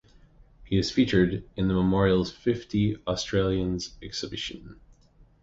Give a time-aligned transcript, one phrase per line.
[0.63, 4.79] He is featured in the Memorial's Fifty Australians exhibition.